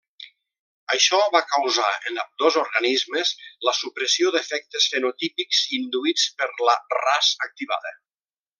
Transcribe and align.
Això 0.93 1.17
va 1.35 1.41
causar, 1.49 1.89
en 2.11 2.17
ambdós 2.23 2.57
organismes, 2.61 3.33
la 3.69 3.75
supressió 3.81 4.33
d’efectes 4.37 4.89
fenotípics 4.95 5.61
induïts 5.81 6.25
per 6.41 6.49
la 6.71 6.77
Ras 7.01 7.33
activada. 7.51 7.97